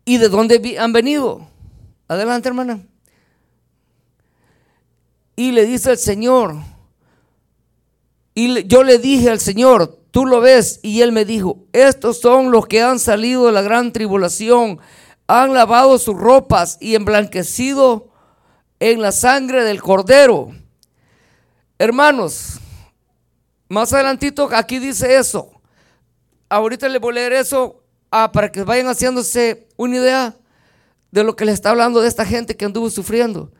[0.03, 1.47] ¿Y de dónde han venido?
[2.07, 2.83] Adelante, hermana.
[5.35, 6.55] Y le dice el Señor,
[8.33, 12.49] y yo le dije al Señor, tú lo ves, y él me dijo, estos son
[12.49, 14.79] los que han salido de la gran tribulación,
[15.27, 18.09] han lavado sus ropas y emblanquecido
[18.79, 20.51] en la sangre del cordero.
[21.79, 22.59] Hermanos,
[23.69, 25.51] más adelantito aquí dice eso.
[26.49, 30.35] Ahorita le voy a leer eso ah, para que vayan haciéndose una idea
[31.11, 33.51] de lo que le está hablando de esta gente que anduvo sufriendo.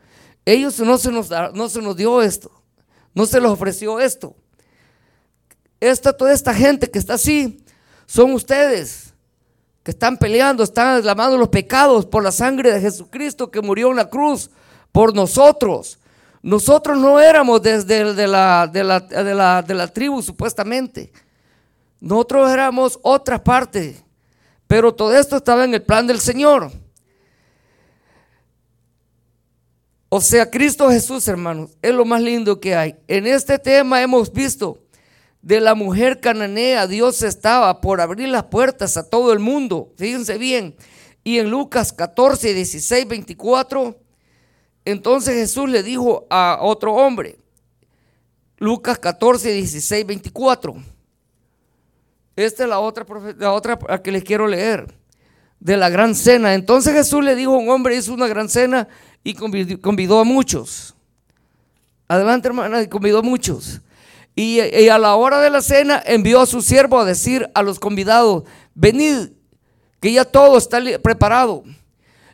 [0.46, 2.52] Ellos no se nos, no se nos dio esto,
[3.14, 4.36] no se les ofreció esto.
[5.80, 7.64] Esta, toda esta gente que está así,
[8.08, 9.14] son ustedes
[9.84, 13.98] que están peleando, están lavando los pecados por la sangre de Jesucristo que murió en
[13.98, 14.50] la cruz
[14.92, 16.00] por nosotros.
[16.42, 21.12] Nosotros no éramos desde de la, de la, de la, de la tribu supuestamente.
[22.00, 24.04] Nosotros éramos otra parte.
[24.68, 26.72] Pero todo esto estaba en el plan del Señor.
[30.10, 32.96] O sea, Cristo Jesús, hermanos, es lo más lindo que hay.
[33.08, 34.80] En este tema hemos visto
[35.42, 39.94] de la mujer cananea, Dios estaba por abrir las puertas a todo el mundo.
[39.98, 40.76] Fíjense bien.
[41.24, 43.98] Y en Lucas 14, 16, 24,
[44.92, 47.38] entonces Jesús le dijo a otro hombre,
[48.58, 50.76] Lucas 14, 16, 24.
[52.36, 53.06] Esta es la otra,
[53.38, 54.94] la otra que les quiero leer,
[55.60, 56.54] de la gran cena.
[56.54, 58.88] Entonces Jesús le dijo a un hombre, hizo una gran cena
[59.24, 60.96] y convidó a muchos.
[62.08, 63.82] Adelante, hermana, y convidó a muchos.
[64.36, 67.80] Y, a la hora de la cena envió a su siervo a decir a los
[67.80, 68.44] convidados,
[68.76, 69.32] venid,
[70.00, 71.64] que ya todo está preparado.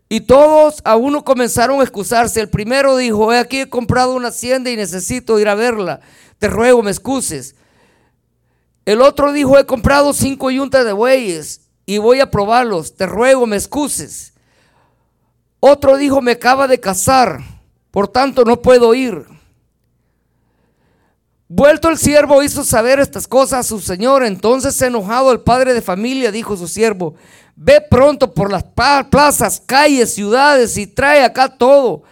[0.10, 2.42] Y todos a uno comenzaron a excusarse.
[2.42, 6.02] El primero dijo, he aquí he comprado una hacienda y necesito ir a verla.
[6.40, 7.56] Te ruego, me excuses.
[8.86, 12.96] El otro dijo, he comprado cinco yuntas de bueyes y voy a probarlos.
[12.96, 14.34] Te ruego, me excuses.
[15.60, 17.40] Otro dijo, me acaba de casar,
[17.90, 19.26] por tanto no puedo ir.
[21.48, 24.24] Vuelto el siervo hizo saber estas cosas a su señor.
[24.24, 27.16] Entonces enojado el padre de familia dijo a su siervo,
[27.56, 28.64] ve pronto por las
[29.10, 32.04] plazas, calles, ciudades y trae acá todo.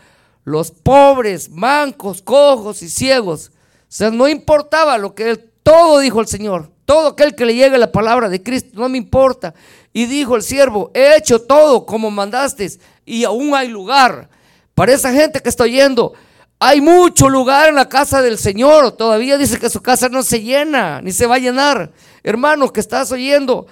[0.43, 3.51] Los pobres, mancos, cojos y ciegos.
[3.53, 6.71] O sea, no importaba lo que él, todo dijo el Señor.
[6.85, 9.53] Todo aquel que le llegue la palabra de Cristo, no me importa.
[9.93, 12.69] Y dijo el siervo, he hecho todo como mandaste
[13.05, 14.29] y aún hay lugar
[14.73, 16.13] para esa gente que está oyendo.
[16.59, 18.91] Hay mucho lugar en la casa del Señor.
[18.91, 21.91] Todavía dice que su casa no se llena, ni se va a llenar.
[22.23, 23.67] Hermano que estás oyendo,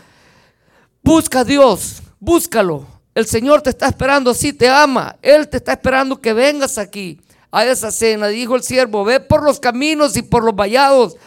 [1.04, 2.86] busca a Dios, búscalo.
[3.16, 5.18] El Señor te está esperando, sí te ama.
[5.22, 7.20] Él te está esperando que vengas aquí
[7.52, 8.28] a esa cena.
[8.28, 11.18] Dijo el siervo, ve por los caminos y por los vallados.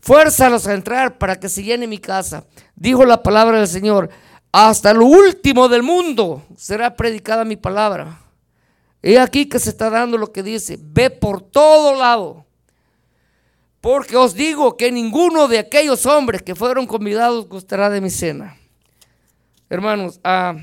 [0.00, 2.44] Fuérzalos a entrar para que se llene mi casa.
[2.74, 4.10] Dijo la palabra del Señor
[4.52, 8.20] hasta lo último del mundo será predicada mi palabra.
[9.02, 12.44] He aquí que se está dando lo que dice, ve por todo lado.
[13.80, 18.58] Porque os digo que ninguno de aquellos hombres que fueron convidados gustará de mi cena.
[19.70, 20.56] Hermanos, ah,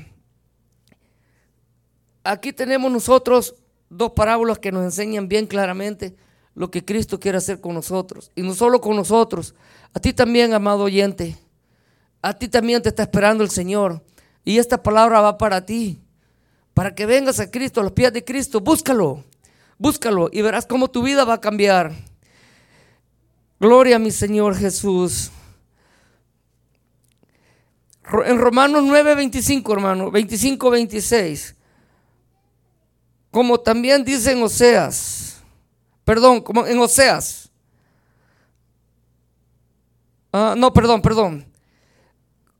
[2.22, 3.54] aquí tenemos nosotros
[3.88, 6.14] dos parábolas que nos enseñan bien claramente
[6.54, 8.30] lo que Cristo quiere hacer con nosotros.
[8.34, 9.54] Y no solo con nosotros,
[9.94, 11.38] a ti también, amado oyente.
[12.20, 14.04] A ti también te está esperando el Señor.
[14.44, 16.02] Y esta palabra va para ti.
[16.74, 18.60] Para que vengas a Cristo, a los pies de Cristo.
[18.60, 19.24] Búscalo.
[19.78, 21.92] Búscalo y verás cómo tu vida va a cambiar.
[23.58, 25.30] Gloria a mi Señor Jesús.
[28.24, 31.54] En Romanos 9, 25, hermano, 25, 26.
[33.30, 35.42] Como también dice en Oseas,
[36.04, 37.50] perdón, como en Oseas.
[40.32, 41.46] Ah, no, perdón, perdón.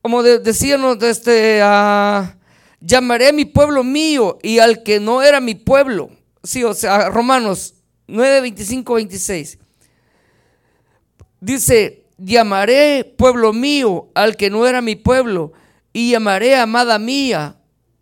[0.01, 2.25] Como decíamos, este, uh,
[2.79, 6.09] llamaré mi pueblo mío y al que no era mi pueblo.
[6.43, 7.73] Sí, o sea, Romanos
[8.07, 9.57] 9, 25, 26.
[11.41, 15.53] Dice, llamaré pueblo mío al que no era mi pueblo,
[15.93, 17.55] y llamaré amada mía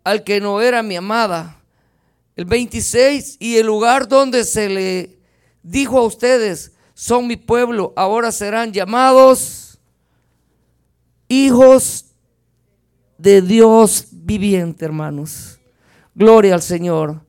[0.04, 1.62] al que no era mi amada.
[2.36, 5.18] El 26, y el lugar donde se le
[5.62, 9.78] dijo a ustedes, son mi pueblo, ahora serán llamados
[11.28, 12.06] hijos
[13.18, 15.58] de Dios viviente, hermanos.
[16.14, 17.20] Gloria al Señor.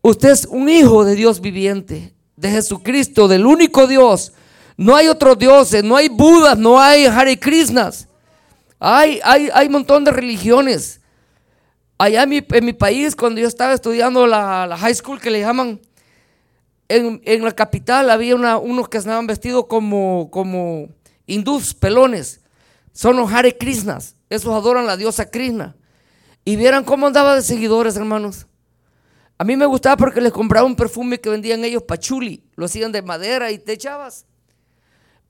[0.00, 4.32] Usted es un hijo de Dios viviente, de Jesucristo, del único Dios
[4.78, 8.06] no hay otros dioses, no hay Budas, no hay Hare Krishnas.
[8.78, 11.00] Hay, hay, hay un montón de religiones.
[11.98, 15.40] Allá en mi, en mi, país, cuando yo estaba estudiando la, high school que le
[15.40, 15.80] llaman,
[16.88, 20.90] en, la capital había unos que estaban vestidos como, como
[21.26, 22.40] hindús, pelones.
[22.92, 24.14] Son los Hare Krishnas.
[24.30, 25.74] Esos adoran la diosa Krishna.
[26.44, 28.46] Y vieran cómo andaba de seguidores, hermanos.
[29.38, 32.44] A mí me gustaba porque les compraba un perfume que vendían ellos pachuli.
[32.54, 34.27] Lo hacían de madera y te echabas.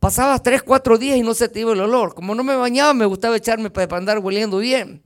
[0.00, 2.14] Pasabas tres, cuatro días y no se te iba el olor.
[2.14, 5.02] Como no me bañaba, me gustaba echarme para, andar hueliendo bien.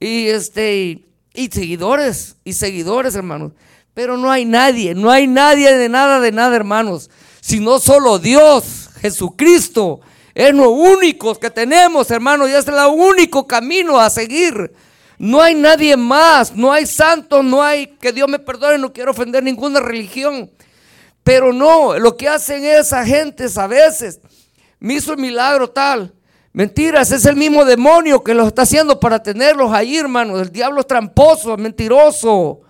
[0.00, 3.52] Y este, y seguidores, y seguidores, hermanos.
[3.94, 7.10] Pero no hay nadie, no hay nadie de nada, de nada, hermanos.
[7.40, 10.00] Sino solo Dios, Jesucristo.
[10.34, 14.72] Es lo único que tenemos, hermanos, y es el único camino a seguir.
[15.18, 19.10] No hay nadie más, no hay santos, no hay, que Dios me perdone, no quiero
[19.10, 20.50] ofender ninguna religión.
[21.22, 24.20] Pero no, lo que hacen esas gentes a veces,
[24.78, 26.14] me hizo el milagro tal.
[26.52, 30.40] Mentiras, es el mismo demonio que los está haciendo para tenerlos ahí, hermanos.
[30.40, 32.62] El diablo es tramposo, mentiroso.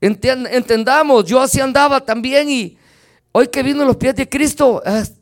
[0.00, 2.78] entendamos, yo así andaba también y
[3.32, 5.14] hoy que vino los pies de Cristo, es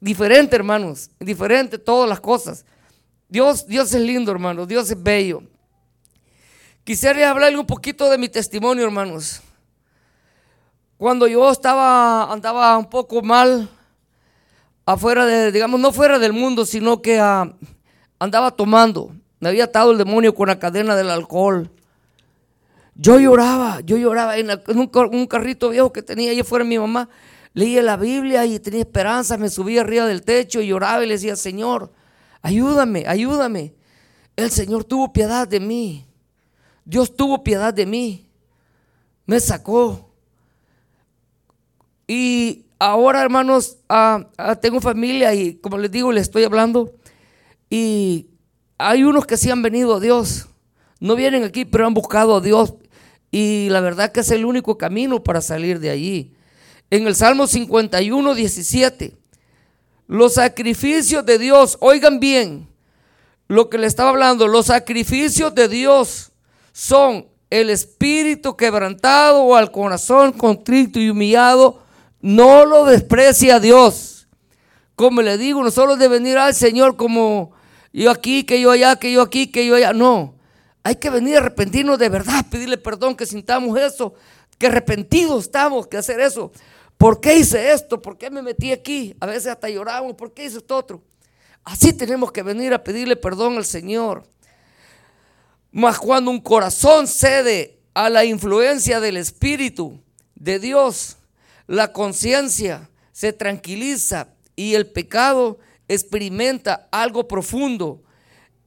[0.00, 2.64] diferente, hermanos, diferente todas las cosas.
[3.28, 5.42] Dios, Dios es lindo, hermanos, Dios es bello.
[6.82, 9.40] Quisiera hablarle un poquito de mi testimonio, hermanos.
[11.00, 13.70] Cuando yo estaba, andaba un poco mal,
[14.84, 17.56] afuera de, digamos, no fuera del mundo, sino que ah,
[18.18, 19.10] andaba tomando.
[19.38, 21.70] Me había atado el demonio con la cadena del alcohol.
[22.94, 27.08] Yo lloraba, yo lloraba en, un, carrito viejo que tenía allí fuera mi mamá.
[27.54, 31.14] Leía la Biblia y tenía esperanza, me subía arriba del techo y lloraba y le
[31.14, 31.90] decía, Señor,
[32.42, 33.72] ayúdame, ayúdame.
[34.36, 36.04] El Señor tuvo piedad de mí.
[36.84, 38.26] Dios tuvo piedad de mí.
[39.24, 40.09] Me sacó.
[42.12, 46.92] Y ahora, hermanos, ah, ah, tengo familia y como les digo, les estoy hablando.
[47.70, 48.26] Y
[48.78, 50.48] hay unos que sí han venido a Dios.
[50.98, 52.74] No vienen aquí, pero han buscado a Dios.
[53.30, 56.34] Y la verdad que es el único camino para salir de allí.
[56.90, 59.16] En el Salmo 51, 17,
[60.08, 62.66] los sacrificios de Dios, oigan bien
[63.46, 66.32] lo que le estaba hablando, los sacrificios de Dios
[66.72, 71.88] son el espíritu quebrantado o al corazón contrito y humillado
[72.20, 74.28] no lo desprecia Dios.
[74.94, 77.52] Como le digo, no solo de venir al Señor como
[77.92, 79.92] yo aquí, que yo allá, que yo aquí, que yo allá.
[79.92, 80.34] No,
[80.82, 84.14] hay que venir a arrepentirnos de verdad, pedirle perdón, que sintamos eso,
[84.58, 86.52] que arrepentidos estamos, que hacer eso.
[86.96, 88.00] ¿Por qué hice esto?
[88.02, 89.16] ¿Por qué me metí aquí?
[89.20, 91.02] A veces hasta lloramos, ¿por qué hice esto otro?
[91.64, 94.24] Así tenemos que venir a pedirle perdón al Señor.
[95.72, 99.98] Mas cuando un corazón cede a la influencia del Espíritu
[100.34, 101.16] de Dios,
[101.70, 108.02] la conciencia se tranquiliza y el pecado experimenta algo profundo.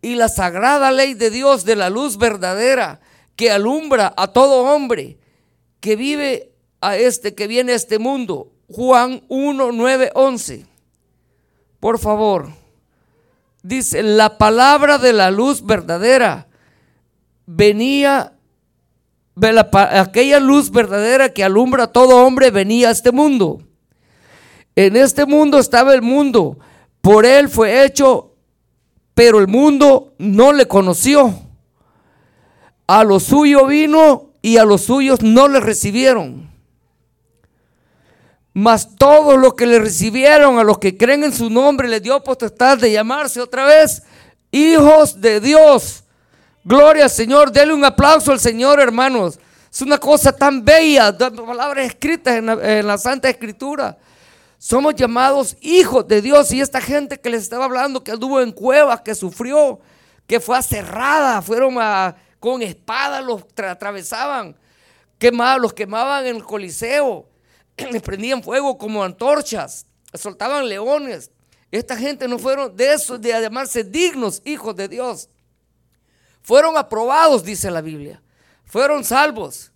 [0.02, 3.02] Y la sagrada ley de Dios de la luz verdadera
[3.36, 5.18] que alumbra a todo hombre
[5.82, 8.54] que vive a este, que viene a este mundo.
[8.70, 10.66] Juan 1, 9, 11.
[11.82, 12.54] Por favor.
[13.64, 16.48] Dice, la palabra de la luz verdadera
[17.46, 18.33] venía
[19.36, 23.62] aquella luz verdadera que alumbra a todo hombre venía a este mundo.
[24.76, 26.58] En este mundo estaba el mundo,
[27.02, 28.34] por él fue hecho,
[29.14, 31.34] pero el mundo no le conoció.
[32.88, 36.52] A lo suyo vino y a los suyos no le recibieron.
[38.54, 42.24] Mas todos los que le recibieron, a los que creen en su nombre, le dio
[42.24, 44.04] potestad de llamarse otra vez
[44.52, 46.03] hijos de Dios.
[46.66, 49.38] Gloria al Señor, denle un aplauso al Señor, hermanos.
[49.70, 53.98] Es una cosa tan bella, palabras escritas en la, Santa Escritura.
[54.58, 58.54] Somos llamados hijos de Dios y esta gente que les estaba hablando, que anduvo en
[58.54, 59.82] cuevas, que sufrió,
[60.26, 61.76] que fue aserrada, fueron
[62.40, 64.56] con espadas, los atravesaban,
[65.18, 67.28] quemaban, los quemaban en el coliseo,
[67.92, 71.30] les prendían fuego como antorchas, soltaban leones.
[71.72, 75.28] Esta gente no fueron de eso, de llamarse dignos hijos de Dios.
[76.44, 78.22] Fueron aprobados, dice la Biblia.
[78.66, 79.72] Fueron salvos.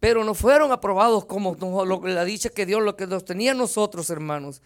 [0.00, 1.54] Pero no fueron aprobados como
[2.04, 4.62] la dicha que Dios lo que nos tenía nosotros, hermanos.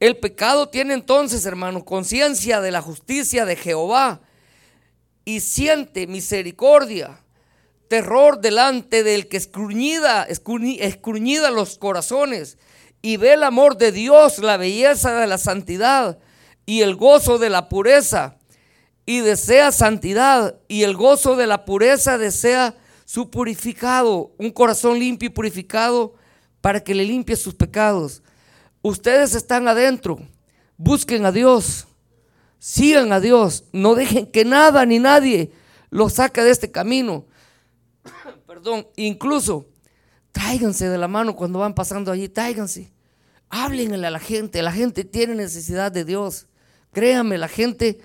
[0.00, 4.22] El pecado tiene entonces, hermanos, conciencia de la justicia de Jehová
[5.26, 7.20] y siente misericordia,
[7.88, 12.56] terror delante del que escruñida, escruñida los corazones
[13.02, 16.18] y ve el amor de Dios, la belleza de la santidad
[16.64, 18.39] y el gozo de la pureza
[19.10, 25.26] y desea santidad y el gozo de la pureza desea su purificado, un corazón limpio
[25.26, 26.14] y purificado
[26.60, 28.22] para que le limpie sus pecados.
[28.82, 30.20] Ustedes están adentro,
[30.76, 31.88] busquen a Dios,
[32.60, 35.50] sigan a Dios, no dejen que nada ni nadie
[35.90, 37.26] los saque de este camino.
[38.46, 39.66] Perdón, incluso
[40.30, 42.92] tráiganse de la mano cuando van pasando allí, tráiganse.
[43.48, 46.46] Háblenle a la gente, la gente tiene necesidad de Dios.
[46.92, 47.98] Créanme, la gente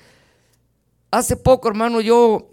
[1.15, 2.49] Hace poco, hermano, yo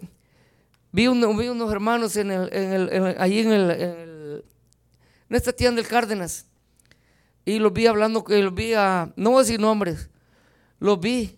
[0.93, 4.41] vi, unos hermanos en el, en, el,
[5.29, 6.45] en esta tienda del Cárdenas.
[7.43, 8.71] Y los vi hablando, los vi
[9.17, 10.09] no voy a decir nombres,
[10.79, 11.37] los vi.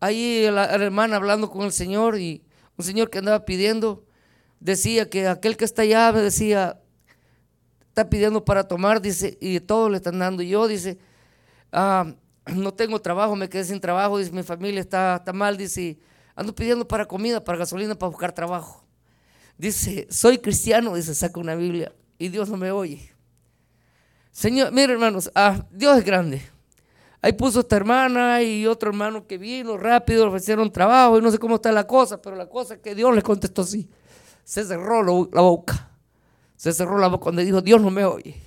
[0.00, 2.42] Ahí la, hermana hablando con el Señor y
[2.76, 4.04] un señor que andaba pidiendo,
[4.58, 6.80] decía que aquel que está allá me decía,
[7.86, 10.42] está pidiendo para tomar, dice, y todos le están dando.
[10.42, 10.98] Y yo, dice,
[11.70, 12.12] ah,
[12.52, 16.00] no tengo trabajo, me quedé sin trabajo, dice, mi familia está mal, dice,
[16.34, 18.84] Ando pidiendo para comida, para gasolina, para buscar trabajo.
[19.56, 23.12] Dice, soy cristiano, dice, saca una Biblia y Dios no me oye.
[24.32, 26.42] Señor, miren hermanos, ah, Dios es grande.
[27.22, 31.38] Ahí puso esta hermana y otro hermano que vino rápido, ofrecieron trabajo y no sé
[31.38, 33.88] cómo está la cosa, pero la cosa es que Dios le contestó así.
[34.44, 35.90] Se cerró la boca.
[36.56, 38.42] Se cerró la boca cuando dijo, Dios no me oye.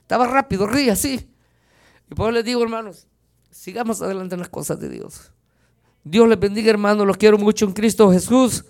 [0.00, 1.32] Estaba rápido, ríe así.
[2.10, 3.06] Y por eso les digo, hermanos,
[3.50, 5.32] sigamos adelante en las cosas de Dios.
[6.08, 7.04] Dios les bendiga, hermanos.
[7.04, 8.64] Los quiero mucho en Cristo Jesús.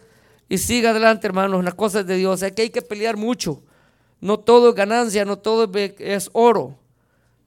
[0.49, 2.43] Y siga adelante, hermanos, las cosas de Dios.
[2.43, 3.62] Aquí hay que pelear mucho.
[4.22, 6.78] No todo es ganancia, no todo es oro.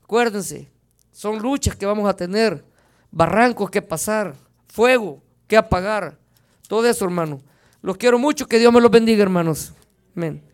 [0.03, 0.69] Acuérdense,
[1.11, 2.63] son luchas que vamos a tener,
[3.09, 4.35] barrancos que pasar,
[4.67, 6.19] fuego que apagar.
[6.67, 7.41] Todo eso, hermano.
[7.81, 8.45] Los quiero mucho.
[8.45, 9.73] Que Dios me los bendiga, hermanos.
[10.15, 10.48] Amén.